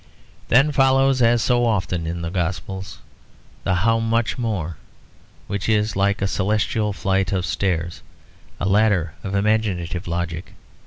[0.47, 2.97] Then follows, as so often in the Gospels,
[3.63, 4.77] the "how much more"
[5.45, 8.01] which is like a celestial flight of stairs,
[8.59, 10.53] a ladder of imaginative logic.